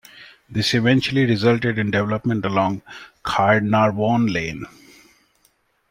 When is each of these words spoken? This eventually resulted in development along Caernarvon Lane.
This 0.49 0.73
eventually 0.73 1.25
resulted 1.27 1.77
in 1.77 1.91
development 1.91 2.43
along 2.43 2.81
Caernarvon 3.23 4.33
Lane. 4.33 4.65